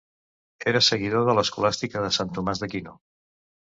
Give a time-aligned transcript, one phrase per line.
[0.71, 3.01] Era seguidor de l'escolàstica de Sant Tomàs d'Aquino.